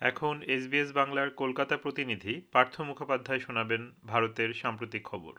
এখন 0.00 0.42
এসবিএস 0.46 0.92
বাংলার 0.92 1.30
কলকাতা 1.30 1.76
প্রতিনিধি 1.76 2.40
পার্থ 2.52 2.80
মুখোপাধ্যায় 2.80 3.38
শোনাবেন 3.38 3.92
ভারতের 4.04 4.54
সাম্প্রতিক 4.54 5.02
খবর। 5.04 5.34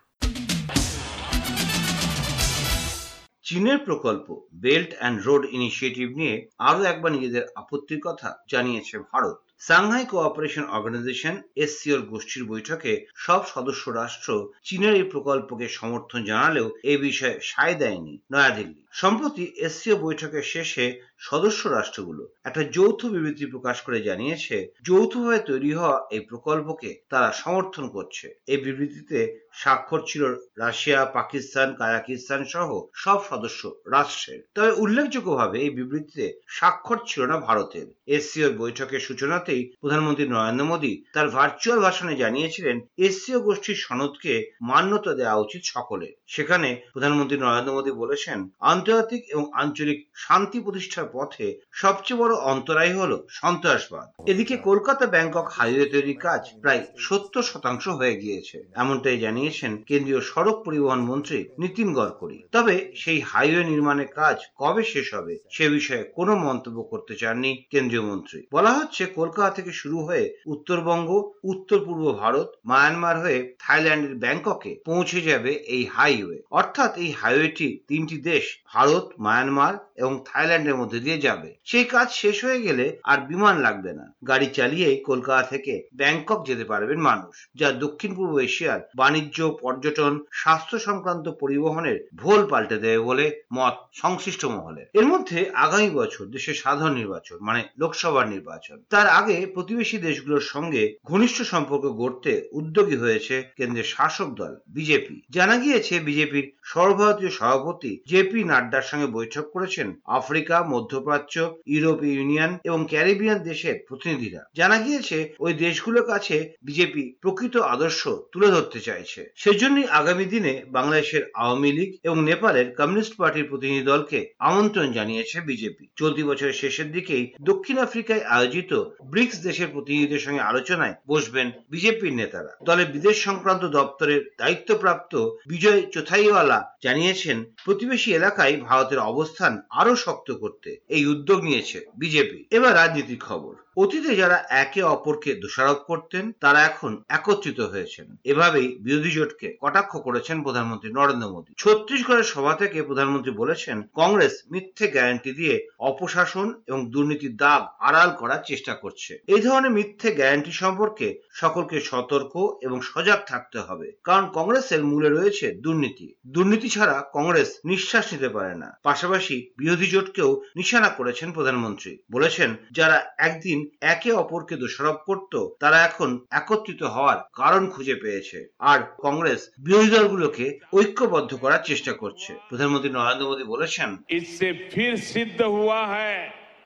চীনের 3.44 3.78
প্রকল্প 3.78 4.42
বেল্ট 4.54 4.92
অ্যান্ড 5.00 5.22
রোড 5.26 5.46
ইনিশিয়েটিভ 5.52 6.18
নিয়ে 6.18 6.48
আরও 6.58 6.84
একবার 6.84 7.12
নিজেদের 7.12 7.44
আপত্তির 7.56 8.00
কথা 8.04 8.44
জানিয়েছে 8.52 9.00
ভারত। 9.00 9.38
সাংহাই 9.60 10.06
কোঅপারেশন 10.06 10.64
অর্গানাইজেশন 10.64 11.42
এসসিওর 11.56 12.02
গোষ্ঠীর 12.02 12.44
বৈঠকে 12.46 13.06
সব 13.16 13.46
সদস্য 13.46 13.90
রাষ্ট্র 13.90 14.50
চীনের 14.64 14.94
এই 14.96 15.04
প্রকল্পকে 15.04 15.68
সমর্থন 15.68 16.24
জানালেও 16.24 16.72
এ 16.84 16.98
বিষয়ে 16.98 17.40
সায় 17.44 17.76
দেয়নি 17.76 18.20
নয়াদিল্লি। 18.32 18.86
সম্প্রতি 18.92 19.54
এসসিও 19.58 19.96
বৈঠকের 19.96 20.42
শেষে 20.42 20.86
সদস্য 21.22 21.62
রাষ্ট্রগুলো 21.68 22.24
একটা 22.46 22.64
যৌথ 22.64 23.06
বিবৃতি 23.06 23.46
প্রকাশ 23.46 23.82
করে 23.82 24.02
জানিয়েছে, 24.02 24.74
যৌথভাবে 24.84 25.40
তৈরি 25.40 25.72
হওয়া 25.74 25.98
এই 26.12 26.20
প্রকল্পকে 26.20 26.90
তারা 27.10 27.32
সমর্থন 27.32 27.86
করছে। 27.90 28.26
এই 28.48 28.58
বিবৃতিতে 28.58 29.20
স্বাক্ষর 29.54 30.02
ছিল 30.08 30.22
রাশিয়া, 30.58 31.06
পাকিস্তান, 31.06 31.68
কাজাকিস্তান 31.76 32.42
সহ 32.46 32.70
সব 32.94 33.20
সদস্য 33.30 33.62
রাষ্ট্রের। 33.92 34.40
তবে 34.56 34.72
উল্লেখযোগ্যভাবে 34.72 35.58
এই 35.60 35.70
বিবৃতিতে 35.70 36.26
স্বাক্ষর 36.48 36.98
ছিল 37.08 37.22
না 37.26 37.38
ভারতের। 37.38 37.88
এসসিও 38.08 38.50
বৈঠকের 38.54 39.00
সূচনাতেই 39.00 39.62
প্রধানমন্ত্রী 39.82 40.26
নরেন্দ্র 40.28 40.66
মোদী 40.66 41.04
তার 41.14 41.28
ভার্চুয়াল 41.30 41.80
ভাষণে 41.80 42.16
জানিয়েছিলেন, 42.16 42.78
এসসিও 42.98 43.40
গোষ্ঠীর 43.40 43.76
সনদকে 43.76 44.34
মান্যতা 44.62 45.12
দেওয়া 45.14 45.36
উচিত 45.36 45.62
সকলের। 45.66 46.14
সেখানে 46.28 46.70
প্রধানমন্ত্রী 46.94 47.38
নরেন্দ্র 47.38 47.74
মোদী 47.74 47.92
বলেছেন, 47.92 48.40
আন্তর্জাতিক 48.60 49.22
এবং 49.30 49.46
আঞ্চলিক 49.54 50.00
শান্তি 50.16 50.60
প্রতিষ্ঠার 50.60 51.11
পথে 51.14 51.48
সবচেয়ে 51.72 52.20
বড় 52.20 52.34
অন্তরায় 52.52 52.94
হল 53.00 53.12
সন্ত্রাসবাদ। 53.30 54.08
এদিকে 54.28 54.56
কলকাতা 54.58 55.06
ব্যাংকক 55.06 55.48
হাইওয়ে 55.50 55.86
তৈরির 55.86 56.20
কাজ 56.20 56.42
প্রায় 56.62 56.84
সত্তর 56.98 57.44
শতাংশ 57.44 57.86
হয়ে 57.90 58.16
গিয়েছে। 58.16 58.58
এমনটাই 58.76 59.18
জানিয়েছেন 59.20 59.72
কেন্দ্রীয় 59.88 60.22
সড়ক 60.22 60.58
পরিবহন 60.66 61.02
মন্ত্রী 61.02 61.40
নীতিন 61.60 61.88
গডকরি। 61.94 62.40
তবে 62.52 62.76
সেই 62.96 63.20
হাইওয়ে 63.22 63.64
নির্মাণের 63.64 64.10
কাজ 64.20 64.38
কবে 64.58 64.84
শেষ 64.84 65.08
হবে 65.14 65.34
সে 65.50 65.66
বিষয়ে 65.70 66.04
কোনো 66.18 66.34
মন্তব্য 66.36 66.78
করতে 66.84 67.14
চাননি 67.16 67.52
কেন্দ্রীয় 67.70 68.02
মন্ত্রী। 68.02 68.40
বলা 68.52 68.72
হচ্ছে 68.74 69.04
কলকাতা 69.16 69.50
থেকে 69.50 69.72
শুরু 69.72 69.98
হয়ে 70.00 70.26
উত্তরবঙ্গ 70.46 71.10
উত্তর 71.44 71.80
পূর্ব 71.86 72.04
ভারত 72.14 72.48
মায়ানমার 72.66 73.16
হয়ে 73.20 73.40
থাইল্যান্ডের 73.60 74.16
ব্যাংককে 74.16 74.72
পৌঁছে 74.86 75.20
যাবে 75.22 75.52
এই 75.76 75.84
হাইওয়ে। 75.86 76.38
অর্থাৎ 76.52 76.92
এই 76.98 77.12
হাইওয়েটি 77.12 77.68
তিনটি 77.88 78.18
দেশ 78.22 78.44
ভারত 78.74 79.06
মায়ানমার 79.18 79.74
এবং 79.96 80.14
থাইল্যান্ডের 80.26 80.76
মধ্যে 80.76 81.00
দিয়ে 81.04 81.18
যাবে। 81.18 81.50
সেই 81.66 81.86
কাজ 81.86 82.08
শেষ 82.12 82.38
হয়ে 82.46 82.62
গেলে 82.62 82.86
আর 83.04 83.18
বিমান 83.18 83.56
লাগবে 83.60 83.92
না। 83.94 84.06
গাড়ি 84.28 84.48
চালিয়েই 84.54 84.98
কলকাতা 85.04 85.44
থেকে 85.44 85.74
ব্যাংকক 85.94 86.40
যেতে 86.48 86.66
পারবেন 86.66 87.00
মানুষ, 87.00 87.48
যা 87.56 87.68
দক্ষিণ 87.72 88.16
পূর্ব 88.16 88.34
এশিয়ার 88.40 88.82
বাণিজ্য, 88.96 89.38
পর্যটন, 89.62 90.14
স্বাস্থ্য 90.32 90.78
সংক্রান্ত 90.80 91.26
পরিবহনের 91.42 91.98
ভোল 92.16 92.42
পাল্টে 92.48 92.78
দেবে 92.78 93.00
বলে 93.00 93.26
মত 93.54 93.76
সংশ্লিষ্ট 93.94 94.46
মহলে 94.46 94.82
এর 94.94 95.06
মধ্যে 95.06 95.40
আগামী 95.56 95.90
বছর 95.90 96.24
দেশের 96.26 96.54
সাধারণ 96.54 96.94
নির্বাচন 96.94 97.38
মানে 97.42 97.62
লোকসভার 97.78 98.28
নির্বাচন। 98.28 98.78
তার 98.90 99.08
আগে 99.10 99.46
প্রতিবেশী 99.54 99.98
দেশগুলোর 99.98 100.46
সঙ্গে 100.54 100.84
ঘনিষ্ঠ 101.04 101.38
সম্পর্ক 101.42 101.86
গড়তে 101.86 102.34
উদ্যোগী 102.52 102.96
হয়েছে 102.96 103.36
কেন্দ্রের 103.58 103.92
শাসক 103.96 104.30
দল, 104.34 104.54
বিজেপি। 104.68 105.22
জানা 105.30 105.56
গিয়েছে, 105.58 106.00
বিজেপির 106.00 106.46
সর্বভারতীয় 106.64 107.30
সভাপতি 107.30 107.92
জেপি 108.08 108.44
নাড্ডার 108.44 108.82
সঙ্গে 108.82 109.08
বৈঠক 109.08 109.46
করেছেন 109.54 109.88
আফ্রিকা 110.06 110.56
মধ্যপ্রাচ্য 110.92 111.36
ইউরোপীয় 111.66 112.16
ইউনিয়ন 112.16 112.52
এবং 112.64 112.80
ক্যারিবিয়ান 112.90 113.40
দেশের 113.44 113.76
প্রতিনিধিরা। 113.88 114.42
জানা 114.56 114.78
গিয়েছে, 114.78 115.18
ওই 115.40 115.54
দেশগুলোর 115.54 116.06
কাছে 116.06 116.36
বিজেপি 116.64 117.04
প্রকৃত 117.22 117.56
আদর্শ 117.74 118.02
তুলে 118.32 118.48
ধরতে 118.48 118.80
চাইছে। 118.80 119.22
সেজন্যই 119.36 119.88
আগামী 120.00 120.26
দিনে 120.26 120.54
বাংলাদেশের 120.68 121.24
আওয়ামী 121.36 121.72
লীগ 121.72 121.90
এবং 122.04 122.18
নেপালের 122.24 122.68
কমিউনিস্ট 122.76 123.14
পার্টির 123.18 123.50
প্রতিনিধি 123.50 123.84
দলকে 123.86 124.20
আমন্ত্রণ 124.40 124.88
জানিয়েছে 124.92 125.38
বিজেপি। 125.42 125.86
চলতি 125.96 126.22
বছরের 126.24 126.60
শেষের 126.62 126.88
দিকেই 126.92 127.24
দক্ষিণ 127.42 127.78
আফ্রিকায় 127.78 128.24
আয়োজিত 128.36 128.72
ব্রিক্স 129.04 129.38
দেশের 129.40 129.70
প্রতিনিধিদের 129.74 130.24
সঙ্গে 130.26 130.42
আলোচনায় 130.42 130.96
বসবেন 131.08 131.48
বিজেপির 131.70 132.14
নেতারা। 132.14 132.52
দলের 132.66 132.88
বিদেশ 132.92 133.18
সংক্রান্ত 133.24 133.64
দপ্তরের 133.78 134.22
দায়িত্বপ্রাপ্ত 134.38 135.14
বিজয় 135.48 135.82
চোথাইওয়ালা 135.94 136.60
জানিয়েছেন, 136.84 137.38
প্রতিবেশী 137.66 138.10
এলাকায় 138.14 138.56
ভারতের 138.58 139.00
অবস্থান 139.12 139.54
আরও 139.72 139.94
শক্ত 139.96 140.30
করতে। 140.32 140.71
এই 140.88 141.04
উদ্যোগ 141.06 141.40
নিয়েছে 141.44 141.86
বিজেপি। 141.98 142.48
এবার 142.52 142.76
রাজনীতির 142.76 143.20
খবর। 143.20 143.54
অতীতে 143.78 144.12
যারা 144.16 144.38
একে 144.64 144.82
অপরকে 144.84 145.32
দোষারোপ 145.36 145.80
করতেন, 145.90 146.24
তারা 146.40 146.60
এখন 146.64 146.92
একত্রিত 147.10 147.60
হয়েছেন। 147.62 148.08
এভাবেই 148.24 148.68
বিরোধী 148.86 149.12
জোটকে 149.12 149.48
কটাক্ষ 149.62 149.94
করেছেন 149.98 150.38
প্রধানমন্ত্রী 150.44 150.90
নরেন্দ্র 150.92 151.34
মোদী। 151.34 151.52
ছত্তিশগড়ের 151.58 152.28
সভা 152.34 152.54
থেকে 152.54 152.78
প্রধানমন্ত্রী 152.84 153.32
বলেছেন, 153.32 153.78
কংগ্রেস 153.94 154.34
মিথ্যে 154.52 154.86
গ্যারান্টি 154.88 155.32
দিয়ে 155.34 155.56
অপশাসন 155.80 156.48
এবং 156.68 156.80
দুর্নীতির 156.94 157.34
দাগ 157.36 157.62
আড়াল 157.80 158.10
করার 158.12 158.42
চেষ্টা 158.46 158.74
করছে। 158.74 159.12
এই 159.28 159.42
ধরনের 159.42 159.76
মিথ্যে 159.78 160.10
গ্যারান্টি 160.12 160.54
সম্পর্কে 160.54 161.08
সকলকে 161.34 161.78
সতর্ক 161.82 162.34
এবং 162.62 162.78
সজাগ 162.82 163.20
থাকতে 163.28 163.60
হবে, 163.60 163.88
কারণ 164.04 164.26
কংগ্রেসের 164.34 164.82
মূলে 164.86 165.10
রয়েছে 165.10 165.48
দুর্নীতি। 165.66 166.08
দুর্নীতি 166.28 166.68
ছাড়া 166.70 166.98
কংগ্রেস 167.14 167.50
নিঃশ্বাস 167.66 168.06
নিতে 168.14 168.30
পারে 168.30 168.54
না। 168.56 168.70
পাশাপাশি 168.84 169.36
বিরোধী 169.58 169.88
জোটকেও 169.94 170.30
নিশানা 170.56 170.90
করেছেন 170.90 171.28
প্রধানমন্ত্রী। 171.32 171.92
বলেছেন, 172.12 172.50
যারা 172.72 172.98
একদিন 173.28 173.58
একে 173.87 174.11
অপরকে 174.15 174.55
দোষারোপ 174.57 174.99
করত 175.09 175.33
তারা 175.63 175.79
এখন 175.89 176.11
একত্রিত 176.33 176.83
হওয়ার 176.95 177.19
কারণ 177.35 177.63
খুঁজে 177.75 177.97
পেয়েছে 178.03 178.39
আর 178.71 178.79
কংগ্রেস 179.05 179.41
বিরোধী 179.59 179.91
দলগুলোকে 179.91 180.47
ঐক্যবদ্ধ 180.73 181.31
করার 181.43 181.63
চেষ্টা 181.63 181.93
করছে 182.03 182.31
প্রধানমন্ত্রী 182.51 182.91
নরেন্দ্র 182.93 183.29
মোদী 183.31 183.45
বলেছেন 183.55 183.89
इससे 184.11 184.49
फिर 184.67 184.93
सिद्ध 185.05 185.39
हुआ 185.57 185.81
है 185.89 186.17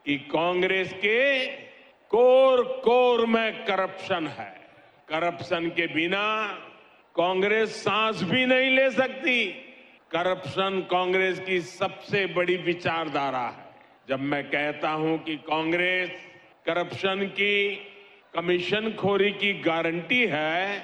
कि 0.06 0.15
कांग्रेस 0.31 0.89
के 0.97 1.21
कोर 2.11 2.56
कोर 2.81 3.19
में 3.27 3.49
करप्शन 3.65 4.25
है 4.39 4.53
करप्शन 5.09 5.65
के 5.71 5.87
बिना 5.89 6.27
कांग्रेस 7.15 7.69
सांस 7.78 8.23
भी 8.25 8.43
नहीं 8.47 8.71
ले 8.71 8.91
सकती 8.93 9.39
करप्शन 10.11 10.81
कांग्रेस 10.91 11.39
की 11.41 11.61
सबसे 11.62 12.27
बड़ी 12.34 12.56
विचारधारा 12.62 13.47
है 13.49 13.69
जब 14.09 14.21
मैं 14.23 14.43
कहता 14.47 14.91
हूं 14.93 15.17
कि 15.21 15.37
कांग्रेस 15.45 16.11
करप्शन 16.66 17.26
की, 17.26 17.76
कमीशन 18.36 18.92
खोरी 18.92 19.31
की 19.31 19.53
गारंटी 19.62 20.26
है 20.26 20.80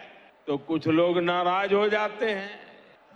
तो 0.47 0.57
कुछ 0.57 0.87
लोग 0.87 1.17
नाराज़ 1.19 1.73
हो 1.73 1.87
जाते 1.89 2.25
हैं। 2.25 2.49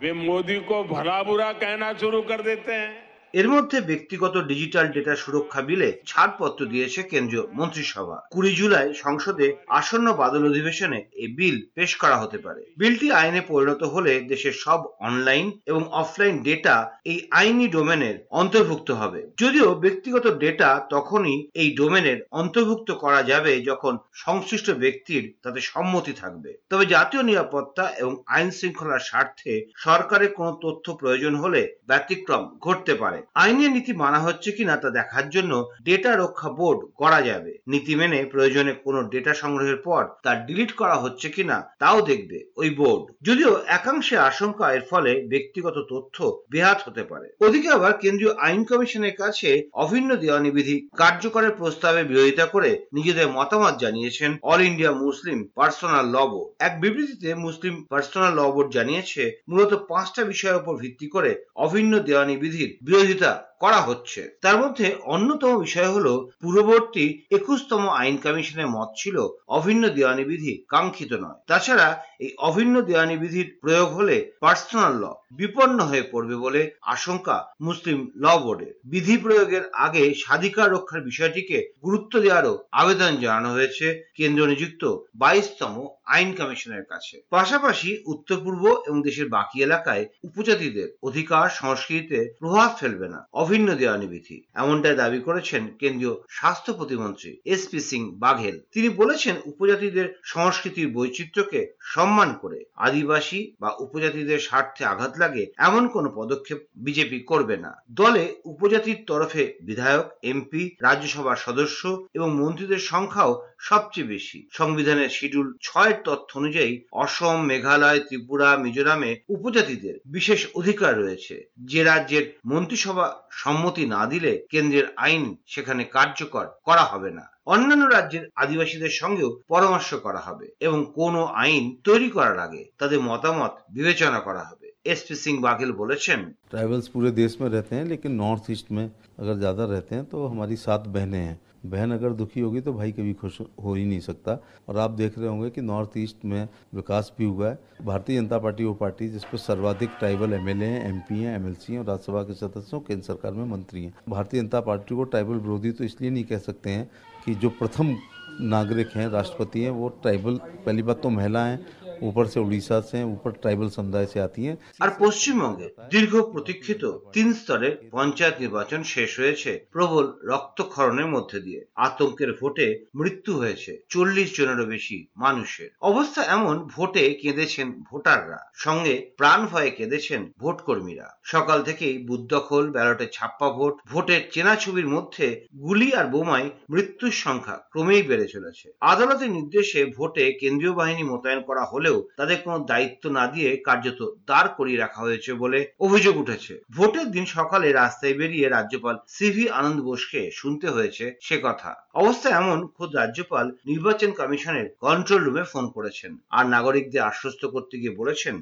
वे 0.00 0.12
मोदी 0.12 0.58
को 0.60 0.82
भला 0.84 1.22
बुरा 1.22 1.52
कहना 1.52 1.92
शुरू 1.92 2.22
कर 2.22 2.42
देते 2.42 2.72
हैं। 2.72 3.05
এর 3.36 3.48
মধ্যে 3.48 3.78
ব্যক্তিগত 3.80 4.34
ডিজিটাল 4.36 4.86
ডেটা 4.88 5.14
সুরক্ষা 5.16 5.62
বিলে 5.62 5.88
ছাড়পত্র 6.06 6.60
দিয়েছে 6.66 7.02
কেন্দ্রীয় 7.02 7.44
মন্ত্রিসভা। 7.52 8.18
কুড়ি 8.30 8.52
জুলাই 8.54 8.94
সংসদে 8.94 9.46
আসন্ন 9.68 10.06
বাদল 10.12 10.42
অধিবেশনে 10.46 11.00
এই 11.14 11.28
বিল 11.28 11.56
পেশ 11.74 11.90
করা 11.96 12.16
হতে 12.16 12.38
পারে। 12.38 12.62
বিলটি 12.76 13.08
আইনে 13.12 13.40
পরিণত 13.48 13.82
হলে 13.84 14.20
দেশের 14.20 14.52
সব 14.52 14.80
অনলাইন 15.00 15.46
এবং 15.66 15.82
অফলাইন 15.92 16.42
ডেটা 16.42 16.90
এই 17.04 17.18
আইনি 17.30 17.66
ডোমেনের 17.68 18.16
অন্তর্ভুক্ত 18.30 18.90
হবে। 18.90 19.20
যদিও 19.36 19.74
ব্যক্তিগত 19.74 20.26
ডেটা 20.26 20.70
তখনই 20.90 21.48
এই 21.54 21.68
ডোমেনের 21.76 22.18
অন্তর্ভুক্ত 22.30 22.88
করা 22.94 23.22
যাবে 23.22 23.52
যখন 23.62 23.98
সংশ্লিষ্ট 24.14 24.70
ব্যক্তির 24.70 25.24
তাতে 25.42 25.60
সম্মতি 25.60 26.12
থাকবে। 26.12 26.50
তবে 26.70 26.86
জাতীয় 26.86 27.22
নিরাপত্তা 27.22 27.84
এবং 27.98 28.12
আইন 28.26 28.48
শৃঙ্খলার 28.50 29.06
স্বার্থে 29.08 29.52
সরকারের 29.76 30.30
কোনো 30.32 30.52
তথ্য 30.62 30.86
প্রয়োজন 30.92 31.34
হলে 31.34 31.60
ব্যতিক্রম 31.86 32.42
ঘটতে 32.58 32.94
পারে। 32.94 33.20
আইনের 33.34 33.70
নীতি 33.70 33.92
মানা 33.92 34.18
হচ্ছে 34.18 34.50
কিনা 34.52 34.76
তা 34.76 34.90
দেখার 34.90 35.28
জন্য 35.30 35.52
ডেটা 35.82 36.16
রক্ষা 36.16 36.48
বোর্ড 36.50 36.80
করা 36.94 37.22
যাবে। 37.22 37.52
নীতি 37.68 37.94
মেনে 37.94 38.24
প্রয়োজনে 38.24 38.72
কোনো 38.84 39.02
ডেটা 39.02 39.34
সংগ্রহের 39.34 39.76
পর 39.76 40.02
তা 40.22 40.34
ডিলিট 40.46 40.72
করা 40.72 40.96
হচ্ছে 40.96 41.28
কিনা 41.28 41.56
তাও 41.78 42.00
দেখবে 42.02 42.38
ওই 42.56 42.70
বোর্ড 42.70 43.04
যদিও 43.22 43.52
একাংশে 43.66 44.16
আশঙ্কা 44.18 44.66
এর 44.72 44.84
ফলে 44.90 45.12
ব্যক্তিগত 45.28 45.76
তথ্য 45.90 46.16
বেহাত 46.50 46.78
হতে 46.86 47.02
পারে। 47.02 47.26
ওদিকে 47.40 47.68
আবার 47.68 47.92
কেন্দ্রীয় 47.92 48.34
আইন 48.38 48.64
কমিশনের 48.64 49.14
কাছে 49.16 49.68
অভিন্ন 49.72 50.16
দেওয়ানি 50.16 50.50
বিধি 50.50 50.88
কার্যকরের 50.96 51.52
প্রস্তাবে 51.52 52.04
বিরোধিতা 52.04 52.46
করে 52.46 52.70
নিজেদের 52.92 53.28
মতামত 53.28 53.74
জানিয়েছেন 53.78 54.30
All 54.42 54.60
India 54.60 54.92
Muslim 54.92 55.38
personal 55.54 56.06
law 56.06 56.16
board 56.30 56.48
এক 56.58 56.80
বিবৃতিতে 56.80 57.34
মুসলিম 57.34 57.74
পার্সোনাল 57.88 58.32
ল 58.34 58.40
বোর্ড 58.52 58.68
জানিয়েছে, 58.72 59.22
মূলত 59.48 59.72
পাঁচটা 59.88 60.24
বিষয়ের 60.24 60.60
উপর 60.62 60.74
ভিত্তি 60.76 61.06
করে 61.08 61.30
অভিন্ন 61.56 61.92
দেওয়ানি 61.98 62.36
বিধির 62.36 62.70
বিরোধিতা 63.06 63.30
করা 63.60 63.80
হচ্ছে। 63.80 64.20
তার 64.42 64.56
মধ্যে 64.56 64.86
অন্যতম 65.04 65.52
বিষয় 65.60 65.90
হলো, 65.90 66.30
পূর্ববর্তী 66.42 67.22
একুশতম 67.30 67.88
আইন 67.88 68.16
কমিশনের 68.16 68.66
মত 68.66 68.88
ছিল 68.96 69.16
অভিন্ন 69.48 69.88
দেওয়ানি 69.88 70.24
বিধি 70.24 70.64
কাঙ্ক্ষিত 70.68 71.12
নয়। 71.12 71.38
তাছাড়া 71.46 71.88
এই 72.18 72.30
অভিন্ন 72.38 72.80
দেওয়ানি 72.80 73.16
বিধির 73.16 73.58
প্রয়োগ 73.60 73.88
হলে 73.88 74.16
পার্সোনাল 74.40 74.94
ল 74.96 75.04
বিপন্ন 75.30 75.78
হয়ে 75.80 76.04
পড়বে 76.12 76.36
বলে 76.36 76.70
আশঙ্কা 76.82 77.36
মুসলিম 77.60 78.10
ল 78.16 78.24
বোর্ডের। 78.38 78.74
বিধি 78.84 79.16
প্রয়োগের 79.18 79.64
আগে 79.72 80.14
স্বাধিকার 80.14 80.72
রক্ষার 80.72 81.00
বিষয়টিকে 81.00 81.72
গুরুত্ব 81.84 82.12
দেওয়ারও 82.20 82.54
আবেদন 82.72 83.16
জানানো 83.16 83.48
হয়েছে 83.52 83.86
কেন্দ্র 84.16 84.46
নিযুক্ত 84.46 84.82
বাইশতম 85.14 85.74
আইন 86.06 86.28
কমিশনের 86.32 86.84
কাছে। 86.84 87.22
পাশাপাশি 87.30 87.90
উত্তর 88.06 88.36
পূর্ব 88.44 88.62
এবং 88.86 89.02
দেশের 89.02 89.28
বাকি 89.28 89.62
এলাকায় 89.62 90.04
উপজাতিদের 90.24 90.88
অধিকার, 91.02 91.48
সংস্কৃতিতে 91.50 92.18
প্রভাব 92.38 92.70
ফেলবে 92.80 93.08
না। 93.08 93.20
অভিন্ন 93.46 93.68
দেওয়ানি 93.74 94.06
বিধি। 94.06 94.36
এমনটাই 94.54 94.96
দাবি 94.96 95.20
করেছেন 95.20 95.62
কেন্দ্রীয় 95.80 96.14
স্বাস্থ্য 96.30 96.72
প্রতিমন্ত্রী 96.72 97.30
এস 97.44 97.62
পি 97.70 97.80
সিং 97.80 98.00
বাঘেল। 98.18 98.56
তিনি 98.74 98.88
বলেছেন, 99.00 99.34
উপজাতিদের 99.44 100.06
সংস্কৃতির 100.24 100.88
বৈচিত্র্যকে 100.88 101.60
সম্মান 101.94 102.30
করে 102.42 102.58
আদিবাসী 102.86 103.40
বা 103.60 103.70
উপজাতিদের 103.84 104.38
স্বার্থে 104.38 104.82
আঘাত 104.84 105.12
লাগে 105.18 105.44
এমন 105.68 105.82
কোনো 105.88 106.08
পদক্ষেপ 106.14 106.58
বিজেপি 106.76 107.18
করবে 107.20 107.56
না। 107.56 107.72
দলে 107.90 108.24
উপজাতির 108.44 108.98
তরফে 109.06 109.44
বিধায়ক 109.62 110.06
এমপি 110.22 110.62
রাজ্যসভার 110.82 111.44
সদস্য 111.46 111.80
এবং 112.14 112.28
মন্ত্রীদের 112.40 112.82
সংখ্যাও 112.92 113.32
সবচেয়ে 113.58 114.10
বেশি। 114.14 114.38
সংবিধানের 114.52 115.10
শিডিউল 115.16 115.48
ছয়ের 115.62 115.98
তথ্য 116.04 116.30
অনুযায়ী 116.40 116.72
অসম, 116.92 117.38
মেঘালয়, 117.46 118.00
ত্রিপুরা, 118.00 118.48
মিজোরামে 118.56 119.10
উপজাতিদের 119.28 119.96
বিশেষ 120.06 120.40
অধিকার 120.54 120.92
রয়েছে। 120.98 121.34
যে 121.70 121.80
রাজ্যের 121.84 122.24
মন্ত্রিসভা 122.46 123.06
সম্মতি 123.36 123.84
না 123.86 124.02
দিলে 124.06 124.32
কেন্দ্রের 124.50 124.86
আইন 124.96 125.24
সেখানে 125.46 125.82
কার্যকর 125.96 126.46
করা 126.64 126.84
হবে 126.84 127.10
না। 127.10 127.24
অন্যান্য 127.46 127.84
রাজ্যের 127.86 128.24
আদিবাসীদের 128.36 128.92
সঙ্গেও 129.00 129.30
পরামর্শ 129.48 129.90
করা 130.06 130.20
হবে 130.20 130.46
এবং 130.60 130.80
কোনো 130.94 131.20
আইন 131.42 131.64
তৈরি 131.84 132.08
করার 132.10 132.38
আগে 132.38 132.62
তাদের 132.78 133.00
মতামত 133.00 133.52
বিবেচনা 133.70 134.20
করা 134.20 134.42
হবে। 134.44 134.65
एसपी 134.86 135.14
सिंह 135.16 135.40
बाघिल 135.42 135.72
बोले 135.72 135.94
ट्राइबल्स 135.96 136.88
पूरे 136.88 137.10
देश 137.12 137.36
में 137.40 137.48
रहते 137.48 137.76
हैं, 137.76 137.84
लेकिन 137.84 138.12
नॉर्थ 138.14 138.50
ईस्ट 138.50 138.70
में 138.72 138.90
अगर 139.18 139.34
ज़्यादा 139.34 139.64
रहते 139.66 139.94
हैं 139.94 140.04
तो 140.04 140.26
हमारी 140.26 140.56
सात 140.58 140.86
बहनें 140.88 141.18
हैं। 141.18 141.40
बहन 141.66 141.92
अगर 141.92 142.12
दुखी 142.12 142.40
होगी 142.40 142.60
तो 142.60 142.72
भाई 142.72 142.92
कभी 142.92 143.12
खुश 143.14 143.38
हो 143.62 143.74
ही 143.74 143.84
नहीं 143.84 144.00
सकता। 144.00 144.38
और 144.68 144.76
आप 144.78 144.90
देख 144.92 145.18
रहे 145.18 145.28
होंगे 145.28 145.48
कि 145.50 145.60
नॉर्थ 145.62 145.96
ईस्ट 145.98 146.24
में 146.24 146.48
विकास 146.74 147.12
भी 147.18 147.24
हुआ 147.24 147.48
है। 147.48 147.58
भारतीय 147.82 148.20
जनता 148.20 148.38
पार्टी, 148.38 148.64
वो 148.64 148.74
पार्टी 148.74 149.08
जिसपे 149.08 149.38
सर्वाधिक 149.38 149.90
ट्राइबल 149.98 150.32
एमएलए 150.32 150.66
हैं 150.66 150.88
एमपी 150.88 151.20
हैं 151.20 151.34
एमएलसी 151.36 151.72
हैं, 151.72 151.80
और 151.80 151.86
राज्यसभा 151.86 152.22
के 152.22 152.34
सदस्य 152.34 152.76
हैं, 152.76 152.84
केंद्र 152.84 153.04
सरकार 153.04 153.32
में 153.32 153.44
मंत्री 153.46 153.84
हैं। 153.84 153.94
भारतीय 154.08 154.40
जनता 154.40 154.60
पार्टी 154.62 154.94
को 154.94 155.04
ट्राइबल 155.06 155.34
विरोधी 155.36 155.72
तो 155.72 155.84
इसलिए 155.84 156.10
नहीं 156.10 156.24
कह 156.24 156.38
सकते 156.40 156.70
हैं 156.70 156.90
कि 157.24 157.34
जो 157.34 157.48
प्रथम 157.52 157.96
नागरिक 158.42 158.88
हैं, 158.90 159.08
राष्ट्रपति 159.08 159.60
हैं, 159.60 159.70
वो 159.72 159.88
ट्राइबल 160.02 160.36
पहली 160.36 160.82
बात 160.82 161.02
तो 161.02 161.10
महिला 161.10 161.44
हैं 161.46 161.85
ऊपर 162.01 162.27
से 162.27 162.39
उड़ीसा 162.39 162.79
से 162.81 162.97
हैं 162.97 163.05
ऊपर 163.07 163.31
ट्राइबल 163.33 163.69
समुदाय 163.69 164.05
से 164.05 164.19
आती 164.19 164.41
हैं 164.45 164.55
আর 164.81 164.89
পশ্চিমবঙ্গে 164.99 165.67
দীর্ঘ 165.91 166.13
প্রতীক্ষিত 166.33 166.83
তিন 167.15 167.27
স্তরের 167.33 167.73
পঞ্চায়েত 167.91 168.35
নির্বাচন 168.39 168.81
শেষ 168.93 169.09
হয়েছে 169.19 169.51
প্রবল 169.73 170.05
রক্তক্ষরণের 170.31 171.09
মধ্যে 171.15 171.39
দিয়ে 171.39 171.61
আতঙ্কের 171.87 172.31
ভোটে 172.41 172.67
মৃত্যু 172.95 173.31
হয়েছে 173.41 173.71
চল্লিশ 173.89 174.29
জনেরও 174.37 174.65
বেশি 174.65 174.97
মানুষের 175.17 175.69
অবস্থা 175.81 176.21
এমন 176.29 176.55
ভোটে 176.75 177.03
কেঁদেছেন 177.21 177.67
ভোটাররা 177.89 178.39
সঙ্গে 178.55 178.95
প্রাণ 179.19 179.39
ভয়ে 179.51 179.71
কেঁদেছেন 179.71 180.21
ভোট 180.41 180.57
কর্মীরা 180.61 181.07
সকাল 181.33 181.57
থেকেই 181.63 181.95
বুদ্ধখোল 182.09 182.65
ব্যালটে 182.75 183.05
ছাপ্পা 183.11 183.49
ভোট 183.57 183.73
ভোটের 183.91 184.21
চেনা 184.33 184.53
ছবির 184.63 184.87
মধ্যে 184.87 185.25
গুলি 185.61 185.89
আর 185.99 186.05
বোমায় 186.07 186.47
মৃত্যুর 186.71 187.13
সংখ্যা 187.23 187.55
ক্রমেই 187.71 188.03
বেড়ে 188.09 188.27
চলেছে 188.27 188.65
আদালতের 188.91 189.31
নির্দেশে 189.31 189.79
ভোটে 189.97 190.23
কেন্দ্রীয় 190.41 190.73
বাহিনী 190.73 191.03
মোতায়েন 191.11 191.41
করা 191.43 191.63
হলেও 191.86 191.98
তাদের 192.18 192.38
কোনো 192.44 192.58
দায়িত্ব 192.70 193.04
না 193.18 193.24
দিয়ে 193.34 193.50
কার্যত 193.68 194.00
দাঁড় 194.30 194.50
করিয়ে 194.58 194.82
রাখা 194.84 195.00
হয়েছে 195.00 195.30
বলে 195.42 195.58
অভিযোগ 195.86 196.14
উঠেছে 196.22 196.52
ভোটের 196.76 197.08
দিন 197.14 197.24
সকালে 197.36 197.66
রাস্তায় 197.72 198.14
বেরিয়ে 198.20 198.46
রাজ্যপাল 198.48 198.96
সিভি 199.16 199.44
আনন্দ 199.58 199.78
বোসকে 199.86 200.20
শুনতে 200.40 200.66
হয়েছে 200.74 201.04
সে 201.26 201.36
কথা 201.46 201.70
অবস্থা 202.00 202.28
এমন 202.32 202.58
খোদ 202.76 202.90
রাজ্যপাল 202.94 203.46
নির্বাচন 203.70 204.10
কমিশনের 204.20 204.66
কন্ট্রোল 204.84 205.20
রুমে 205.22 205.44
ফোন 205.52 205.64
করেছেন 205.76 206.12
আর 206.30 206.44
নাগরিকদের 206.56 207.06
আশ্বস্ত 207.10 207.42
করতে 207.54 207.74
গিয়ে 207.80 207.98
বলেছেন 208.00 208.36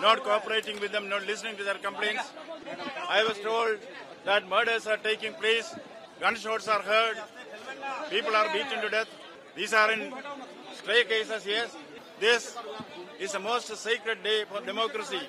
not 0.00 0.18
cooperating 0.22 0.76
with 0.82 0.92
them, 0.94 1.04
not 1.08 1.22
listening 1.26 1.54
to 1.58 1.64
their 1.64 1.80
complaints. 1.80 2.24
I 3.10 3.20
was 3.24 3.36
told 3.40 3.74
that 4.28 4.42
murders 4.46 4.84
are 4.86 5.00
taking 5.00 5.34
place, 5.34 5.68
gunshots 6.20 6.66
are 6.66 6.82
heard, 6.82 7.16
people 8.10 8.34
are 8.34 8.48
beaten 8.48 8.78
to 8.84 8.88
death. 8.88 9.10
These 9.54 9.74
are 9.74 9.92
in 9.92 10.02
stray 10.81 11.03
cases, 11.03 11.41
yes. 11.45 11.69
This 12.19 12.57
is 13.19 13.31
the 13.33 13.39
most 13.39 13.67
sacred 13.77 14.23
day 14.23 14.39
for 14.49 14.59
democracy, 14.65 15.21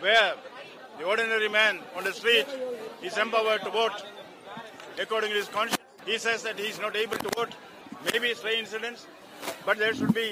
where 0.00 0.34
the 0.98 1.04
ordinary 1.04 1.48
man 1.48 1.74
on 1.96 2.02
the 2.04 2.12
street 2.12 2.46
is 3.02 3.16
empowered 3.18 3.62
to 3.66 3.70
vote 3.70 3.98
according 4.98 5.30
to 5.30 5.36
his 5.36 5.48
conscience. 5.48 5.84
He 6.06 6.16
says 6.18 6.42
that 6.42 6.58
he 6.58 6.68
is 6.74 6.80
not 6.80 6.94
able 6.96 7.18
to 7.18 7.30
vote. 7.36 7.52
Maybe 8.08 8.32
stray 8.34 8.58
incidents, 8.58 9.06
but 9.66 9.76
there 9.78 9.94
should 9.94 10.14
be 10.14 10.28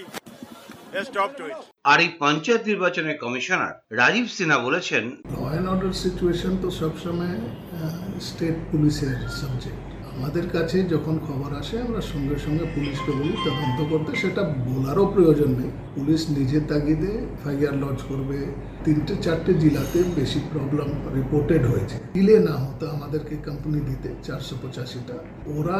a 0.94 1.05
stop 1.05 1.31
to 1.38 1.44
it. 1.53 1.59
আর 1.91 1.99
এই 2.05 2.11
পঞ্চায়েত 2.23 2.62
নির্বাচনের 2.70 3.17
commissioner 3.25 3.73
Rajib 4.00 4.26
Sinha 4.37 4.59
বলেছেন 4.67 5.05
law 5.35 5.37
and 5.50 5.67
order 5.73 5.93
situation 6.05 6.53
তো 6.62 6.69
সবসময় 6.81 7.37
state 8.29 8.56
পুলিশের 8.70 9.17
subject 9.41 9.82
আমাদের 10.18 10.45
কাছে 10.50 10.77
যখন 10.83 11.15
খবর 11.27 11.50
আসে, 11.62 11.75
আমরা 11.86 12.01
সঙ্গে 12.01 12.38
সঙ্গে 12.45 12.65
পুলিশকে 12.75 13.12
বলি, 13.19 13.33
তদন্ত 13.45 13.80
করতে। 13.92 14.12
সেটা 14.21 14.44
বলারও 14.69 15.06
প্রয়োজন 15.06 15.51
নেই। 15.60 15.71
পুলিশ 15.95 16.21
নিজের 16.30 16.63
তাগিদে 16.68 17.12
ফাইয়ার 17.44 17.75
লঞ্চ 17.77 18.01
করবে। 18.10 18.38
তিনটে, 18.86 19.13
চারটে 19.21 19.51
জেলাতে 19.54 20.00
বেশি 20.15 20.39
প্রবলেম 20.54 20.89
রিপোর্টেড 21.15 21.63
হয়েছে। 21.65 21.95
ডিলে 22.13 22.39
না 22.39 22.56
হতো 22.63 22.83
আমাদেরকে 22.89 23.36
কোম্পানি 23.45 23.80
দিতে 23.89 24.10
চারশো 24.24 24.56
পঁচাশিটা। 24.62 25.15
ওরা 25.57 25.77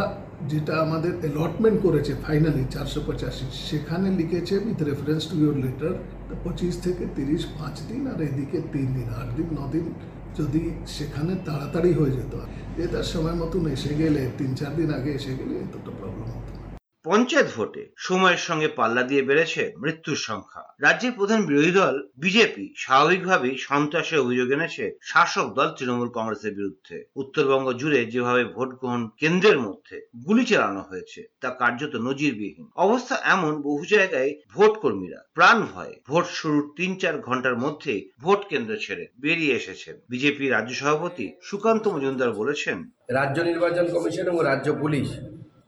যেটা 0.52 0.74
আমাদের 0.86 1.14
অ্যালটমেন্ট 1.22 1.78
করেছে 1.82 2.14
ফাইনালি 2.26 2.64
চারশো 2.72 3.00
পঁচাশি, 3.06 3.46
সেখানে 3.70 4.08
লিখেছে 4.20 4.54
with 4.66 4.80
reference 4.90 5.24
to 5.30 5.36
your 5.38 5.56
letter 5.56 5.94
পঁচিশ 6.44 6.74
থেকে 6.84 7.04
তিরিশ, 7.16 7.46
পাঁচ 7.58 7.76
দিন, 7.90 8.02
আর 8.08 8.20
এদিকে 8.30 8.58
তিন 8.74 8.88
দিন, 8.96 9.08
আট 9.22 9.30
দিন, 9.38 9.48
ন 9.58 9.62
দিন 9.72 9.86
যদি 10.40 10.62
সেখানে 10.88 11.34
তাড়াতাড়ি 11.48 11.92
হয়ে 11.94 12.14
যেত 12.18 12.34
এটা 12.84 13.00
সময় 13.14 13.38
মতন 13.42 13.64
এসে 13.76 13.92
গেলে, 14.02 14.22
তিন 14.38 14.52
চার 14.60 14.72
দিন 14.78 14.90
আগে 14.98 15.12
এসে 15.20 15.34
গেলে 15.40 15.56
এতটা 15.66 15.92
পঞ্চায়েত 17.06 17.50
ভোটে 17.56 17.84
সময়ের 18.08 18.42
সঙ্গে 18.48 18.70
পাল্লা 18.78 19.04
দিয়ে 19.10 19.24
বেড়েছে 19.30 19.64
মৃত্যুর 19.84 20.20
সংখ্যা। 20.28 20.64
রাজ্যের 20.86 21.14
প্রধান 21.20 21.40
বিরোধী 21.50 21.72
দল, 21.80 21.96
বিজেপি 22.24 22.66
স্বাভাবিকভাবেই 22.84 23.56
সন্ত্রাসের 23.68 24.22
অভিযোগ 24.24 24.48
এনেছে 24.56 24.86
শাসক 25.12 25.48
দল 25.58 25.70
তৃণমূল 25.78 26.10
কংগ্রেসের 26.18 26.54
বিরুদ্ধে। 26.60 26.98
উত্তরবঙ্গ 27.22 27.68
জুড়ে 27.82 28.00
যেভাবে 28.14 28.44
ভোট 28.56 28.70
গ্রহণ 28.80 29.02
কেন্দ্রের 29.22 29.60
মধ্যে 29.68 29.98
গুলি 30.26 30.44
চালানো 30.52 30.82
হয়েছে, 30.90 31.20
তা 31.42 31.50
কার্যত 31.62 31.94
নজিরবিহীন। 32.08 32.68
অবস্থা 32.86 33.16
এমন 33.36 33.54
বহু 33.68 33.84
জায়গায় 33.94 34.32
ভোট 34.56 34.74
কর্মীরা 34.82 35.20
প্রাণ 35.38 35.58
ভয়ে 35.72 35.96
ভোট 36.10 36.26
শুরুর 36.38 36.66
তিন 36.78 36.92
চার 37.02 37.16
ঘণ্টার 37.28 37.56
মধ্যে 37.64 37.94
ভোট 38.24 38.42
কেন্দ্র 38.52 38.74
ছেড়ে 38.86 39.04
বেরিয়ে 39.24 39.58
এসেছেন। 39.60 39.96
বিজেপি 40.12 40.46
রাজ্য 40.48 40.74
সভাপতি 40.80 41.26
সুকান্ত 41.48 41.84
মজুমদার 41.94 42.32
বলেছেন, 42.40 42.78
রাজ্য 43.18 43.38
নির্বাচন 43.50 43.86
কমিশন 43.94 44.26
এবং 44.28 44.42
রাজ্য 44.50 44.68
পুলিশ 44.84 45.10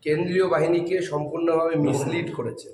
কেন্দ্রীয় 0.06 0.48
বাহিনীকে 0.48 1.02
সম্পূর্ণভাবে 1.02 1.76
মিসলিড 1.76 2.36
করেছে। 2.36 2.70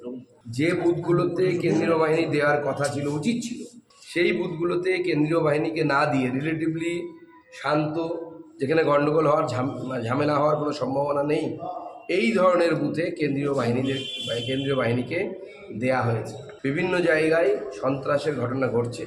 যে 0.50 0.74
বুথগুলোতে 0.74 1.58
কেন্দ্রীয় 1.58 1.98
বাহিনী 1.98 2.26
দেওয়ার 2.26 2.64
কথা 2.64 2.88
ছিল, 2.88 3.08
উচিত 3.08 3.44
ছিল, 3.44 3.80
সেই 4.14 4.32
বুথগুলোতে 4.34 4.98
কেন্দ্রীয় 4.98 5.40
বাহিনীকে 5.40 5.84
না 5.84 6.06
দিয়ে 6.06 6.30
রিলেটিভলি 6.30 7.14
শান্ত, 7.62 8.08
যেখানে 8.60 8.84
গণ্ডগোল 8.84 9.28
হওয়ার 9.28 9.48
ঝাম- 9.48 10.04
ঝামেলা 10.04 10.36
হওয়ার 10.36 10.58
কোনো 10.58 10.72
সম্ভাবনা 10.72 11.24
নেই, 11.24 11.58
এই 12.10 12.32
ধরনের 12.32 12.76
বুথে 12.76 13.12
কেন্দ্রীয় 13.12 13.54
বাহিনীদের, 13.54 13.98
কেন্দ্রীয় 14.46 14.76
বাহিনীকে 14.76 15.34
দেয়া 15.80 16.02
হয়েছে। 16.02 16.34
বিভিন্ন 16.64 17.00
জায়গায় 17.00 17.58
সন্ত্রাসের 17.82 18.40
ঘটনা 18.40 18.68
ঘটছে। 18.68 19.06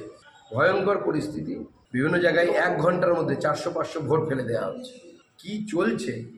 ভয়ঙ্কর 0.53 0.97
পরিস্থিতি। 0.97 1.55
বিভিন্ন 1.93 2.17
জায়গায় 2.17 2.47
এক 2.47 2.79
ঘণ্টার 2.79 3.13
মধ্যে 3.13 3.35
চারশো 3.35 3.71
পাঁচশো 3.71 3.99
ভোট 3.99 4.29
ফেলে 4.29 4.43
দেওয়া 4.43 4.67
হচ্ছে। 4.67 4.99
কি 5.37 5.67
চলছে? 5.71 6.34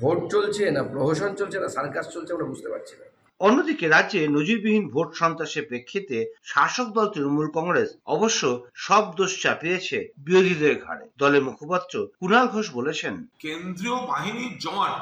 ভোট 0.00 0.30
চলছে 0.32 0.70
না 0.70 0.82
প্রহসন 0.82 1.34
চলছে 1.34 1.60
না 1.60 1.68
সার্কাস 1.68 2.08
চলছে 2.12 2.32
আমরা 2.32 2.44
বুঝতে 2.44 2.68
পারছি 2.68 2.94
না। 3.00 3.04
অন্যদিকে 3.40 3.88
রাজ্যে 3.88 4.28
নজিরবিহীন 4.28 4.88
ভোট 4.88 5.14
সন্ত্রাসের 5.14 5.66
প্রেক্ষিতে 5.66 6.32
শাসক 6.44 6.86
দল 6.86 7.06
তৃণমূল 7.08 7.48
কংগ্রেস 7.54 7.96
অবশ্য 8.06 8.66
সব 8.74 9.14
দোষ 9.14 9.42
চাপিয়েছে 9.42 10.08
বিরোধীদের 10.18 10.74
ঘাড়ে। 10.86 11.08
দলের 11.18 11.42
মুখপাত্র 11.42 12.06
কুণাল 12.20 12.46
ঘোষ 12.46 12.70
বলেছেন 12.70 13.26
কেন্দ্রীয় 13.38 13.96
বাহিনীর 14.06 14.58
জওয়ান 14.58 14.94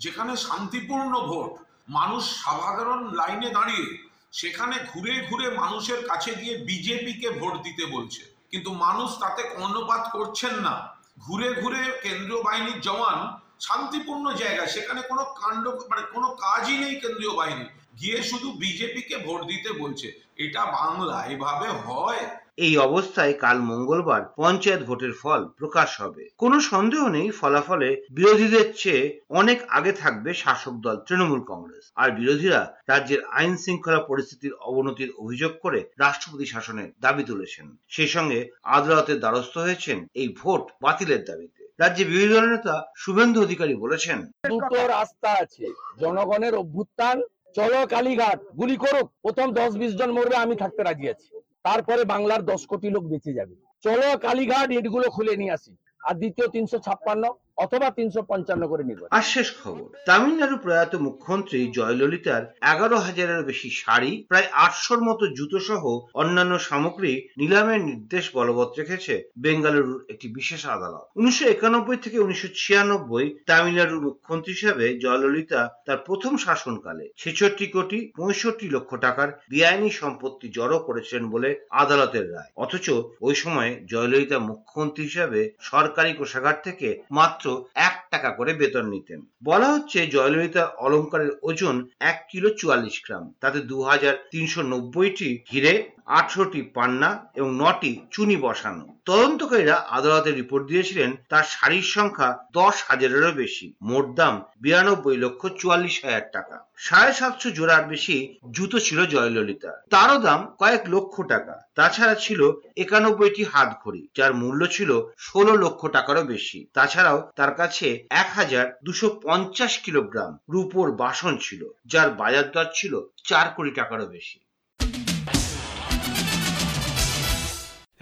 যেখানে 0.00 0.36
শান্তিপূর্ণ 0.36 1.12
ভোট 1.20 1.52
মানুষ 1.88 2.22
সাধারণ 2.44 3.14
লাইনে 3.14 3.50
দাঁড়িয়ে 3.50 3.98
সেখানে 4.32 4.76
ঘুরে 4.92 5.26
ঘুরে 5.30 5.50
মানুষের 5.50 6.06
কাছে 6.08 6.34
গিয়ে 6.34 6.56
বিজেপিকে 6.56 7.30
ভোট 7.30 7.54
দিতে 7.62 7.86
বলছে। 7.86 8.22
কিন্তু 8.50 8.72
মানুষ 8.72 9.08
তাতে 9.20 9.42
কর্ণপাত 9.42 10.16
করছেন 10.16 10.54
না। 10.60 10.74
ঘুরে 11.18 11.48
ঘুরে 11.62 11.82
কেন্দ্রীয় 12.02 12.42
বাহিনীর 12.42 12.80
জওয়ান 12.80 13.18
শান্তিপূর্ণ 13.64 14.26
জায়গা, 14.42 14.64
সেখানে 14.74 15.00
কোনো 15.10 15.22
কাণ্ড 15.40 15.64
মানে 15.90 16.02
কোনো 16.14 16.28
কাজই 16.44 16.76
নেই 16.82 16.94
কেন্দ্রীয় 17.02 17.34
বাহিনী 17.40 17.66
গিয়ে 18.00 18.18
শুধু 18.30 18.48
বিজেপিকে 18.62 19.16
ভোট 19.26 19.40
দিতে 19.44 19.70
বলছে, 19.82 20.08
এটা 20.44 20.62
বাংলা, 20.78 21.16
এভাবে 21.34 21.68
হয়? 21.84 22.22
এই 22.66 22.74
অবস্থায় 22.88 23.34
কাল 23.44 23.58
মঙ্গলবার 23.70 24.22
পঞ্চায়েত 24.38 24.82
ভোটের 24.88 25.14
ফল 25.22 25.40
প্রকাশ 25.60 25.90
হবে। 26.02 26.22
কোনো 26.42 26.56
সন্দেহ 26.72 27.02
নেই, 27.16 27.28
ফলাফলে 27.40 27.90
বিরোধীদের 28.10 28.66
চেয়ে 28.80 29.04
অনেক 29.40 29.58
আগে 29.68 29.92
থাকবে 29.92 30.30
শাসক 30.42 30.74
দল 30.84 30.96
তৃণমূল 31.06 31.42
কংগ্রেস। 31.50 31.84
আর 32.02 32.08
বিরোধীরা 32.10 32.60
রাজ্যের 32.90 33.20
আইন 33.38 33.52
শৃঙ্খলা 33.62 34.00
পরিস্থিতির 34.10 34.54
অবনতির 34.70 35.10
অভিযোগ 35.22 35.52
করে 35.64 35.80
রাষ্ট্রপতি 36.04 36.46
শাসনের 36.54 36.88
দাবি 37.04 37.22
তুলেছেন। 37.30 37.66
সেই 37.94 38.10
সঙ্গে 38.16 38.38
আদালতের 38.76 39.18
দ্বারস্থ 39.22 39.54
হয়েছেন 39.58 39.98
এই 40.20 40.28
ভোট 40.40 40.64
বাতিলের 40.84 41.22
দাবিতে। 41.30 41.61
রাজ্যে 41.82 42.04
বিরোধী 42.04 42.28
দলের 42.34 42.52
নেতা 42.54 42.74
শুভেন্দু 42.96 43.38
অধিকারী 43.42 43.74
বলেছেন। 43.74 44.18
দুটো 44.48 44.78
রাস্তা 44.86 45.30
আছে, 45.42 45.66
জনগণের 46.00 46.54
অভ্যুত্থান, 46.54 47.16
চলো 47.54 47.80
কালীঘাট, 47.94 48.38
গুলি 48.60 48.76
করুক, 48.84 49.06
প্রথম 49.24 49.46
দশ 49.60 49.70
বিশ 49.80 49.92
জন 50.00 50.10
মরবে, 50.16 50.36
আমি 50.44 50.54
থাকতে 50.62 50.80
রাজি 50.82 51.06
আছি। 51.14 51.30
তারপরে 51.66 52.02
বাংলার 52.12 52.42
দশ 52.50 52.62
কোটি 52.70 52.88
লোক 52.94 53.04
বেঁচে 53.12 53.36
যাবে। 53.38 53.54
চলো 53.84 54.08
কালীঘাট 54.26 54.68
ইটগুলো 54.78 55.06
খুলে 55.16 55.34
নিয়ে 55.40 55.54
আসি। 55.56 55.72
আর 56.08 56.14
দ্বিতীয় 56.20 56.46
তিনশো 56.54 56.78
ছাপ্পান্ন 56.86 57.24
অথবা 57.56 57.88
তিনশো 57.90 58.20
পঞ্চান্ন 58.22 58.64
করে 58.68 58.82
নির্বাচন 58.84 59.14
আর 59.16 59.24
শেষ 59.34 59.48
খবর, 59.62 59.88
তামিলনাড়ু 60.06 60.56
প্রয়াত 60.58 60.92
মুখ্যমন্ত্রী 61.06 61.58
জয়ললিতার 61.72 62.42
এগারো 62.72 62.96
হাজারেরও 63.06 63.48
বেশি 63.50 63.68
শাড়ি, 63.70 64.12
প্রায় 64.28 64.48
আটশোর 64.64 65.00
মতো 65.08 65.24
জুতো 65.36 65.58
সহ 65.60 65.82
অন্যান্য 66.14 66.54
সামগ্রী 66.58 67.12
নিলামের 67.38 67.80
নির্দেশ 67.84 68.24
বলবৎ 68.34 68.70
রেখেছে 68.78 69.14
বেঙ্গালুরুর 69.38 70.00
একটি 70.12 70.26
বিশেষ 70.28 70.62
আদালত। 70.66 71.04
উনিশশো 71.16 71.44
একানব্বই 71.48 71.98
থেকে 72.04 72.18
উনিশশো 72.18 72.48
ছিয়ানব্বই 72.56 73.26
তামিলনাড়ুর 73.46 74.04
মুখ্যমন্ত্রী 74.06 74.52
হিসেবে 74.52 74.86
জয়ললিতা 75.04 75.60
তার 75.86 75.98
প্রথম 76.06 76.32
শাসনকালে 76.36 77.04
ছেষট্টি 77.18 77.66
কোটি 77.66 77.98
পঁয়ষট্টি 78.16 78.66
লক্ষ 78.68 78.90
টাকার 78.96 79.28
বেআইনি 79.50 79.90
সম্পত্তি 79.90 80.46
জড়ো 80.48 80.78
করেছিলেন 80.78 81.24
বলে 81.30 81.50
আদালতের 81.82 82.26
রায়। 82.34 82.50
অথচ 82.56 82.86
ওই 83.20 83.34
সময় 83.34 83.70
জয়ললিতা 83.92 84.38
মুখ্যমন্ত্রী 84.50 85.02
হিসাবে 85.04 85.40
সরকারি 85.60 86.12
কোষাগার 86.14 86.56
থেকে 86.64 86.88
মাত্র 87.10 87.41
এক 87.74 88.08
টাকা 88.10 88.30
করে 88.30 88.54
বেতন 88.54 88.84
নিতেন। 88.88 89.20
বলা 89.44 89.68
হচ্ছে 89.72 90.06
জয়ললিতার 90.06 90.68
অলংকারের 90.76 91.30
ওজন 91.42 91.88
এক 92.00 92.26
কিলো 92.30 92.50
চুয়াল্লিশ 92.50 93.02
গ্রাম। 93.06 93.32
তাতে 93.40 93.60
দু 93.60 93.82
হাজার 93.82 94.14
তিনশো 94.30 94.62
নব্বইটি 94.62 95.44
হিরে 95.52 95.90
আঠারোটি 96.06 96.62
পান্না 96.62 97.10
এবং 97.34 97.50
নটি 97.54 98.00
চুনি 98.10 98.36
বসানো। 98.36 98.86
তদন্তকারীরা 99.04 99.76
আদালতে 99.90 100.32
রিপোর্ট 100.32 100.66
দিয়েছিলেন, 100.66 101.16
তার 101.28 101.42
শাড়ির 101.42 101.82
সংখ্যা 101.82 102.38
দশ 102.52 102.84
হাজারেরও 102.88 103.32
বেশি। 103.32 103.72
মোট 103.82 104.06
দাম 104.14 104.42
বিরানব্বই 104.56 105.16
লক্ষ 105.16 105.46
চুয়াল্লিশ 105.46 106.04
হাজার 106.04 106.20
টাকা। 106.32 106.66
সাড়ে 106.76 107.12
সাতশো 107.12 107.50
জোড়ার 107.50 107.84
বেশি 107.84 108.36
জুতো 108.50 108.78
ছিল 108.78 109.06
জয়ললিতা। 109.06 109.72
তারও 109.90 110.18
দাম 110.18 110.40
কয়েক 110.58 110.82
লক্ষ 110.88 111.14
টাকা। 111.22 111.54
তাছাড়া 111.74 112.14
ছিল 112.14 112.52
একানব্বইটি 112.76 113.44
হাত 113.44 113.70
ঘড়ি 113.84 114.08
যার 114.16 114.34
মূল্য 114.34 114.66
ছিল 114.66 115.02
ষোলো 115.18 115.54
লক্ষ 115.56 115.86
টাকারও 115.86 116.22
বেশি। 116.22 116.66
তাছাড়াও 116.74 117.30
তার 117.36 117.54
কাছে 117.54 118.06
এক 118.10 118.26
হাজার 118.34 118.66
দুশো 118.84 119.08
পঞ্চাশ 119.22 119.78
কিলোগ্রাম 119.78 120.38
রূপোর 120.50 120.92
বাসন 120.92 121.36
ছিল, 121.36 121.62
যার 121.86 122.10
বাজার 122.10 122.50
দর 122.50 122.66
ছিল 122.74 123.00
চার 123.24 123.46
কোটি 123.56 123.70
টাকারও 123.70 124.06
বেশি। 124.06 124.38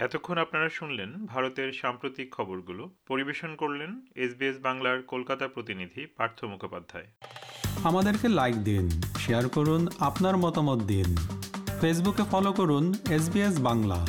এতক্ষণ 0.01 0.39
আপনারা 0.39 0.69
শুনলেন 0.69 1.27
ভারতের 1.27 1.73
সাম্প্রতিক 1.73 2.35
খবরগুলো। 2.35 2.95
পরিবেশন 3.09 3.55
করলেন 3.55 4.01
এসবিএস 4.15 4.57
বাংলার 4.63 5.03
কলকাতা 5.03 5.49
প্রতিনিধি 5.49 6.07
পার্থ 6.07 6.45
মুখোপাধ্যায়। 6.45 7.07
আমাদেরকে 7.85 8.29
লাইক 8.29 8.57
দিন 8.57 8.89
শেয়ার 9.19 9.49
করুন, 9.49 9.89
আপনার 10.01 10.37
মতামত 10.37 10.83
দিন। 10.83 11.17
ফেসবুকে 11.81 12.23
ফলো 12.31 12.53
করুন 12.53 12.95
এস 13.11 13.31
বাংলা। 13.61 14.07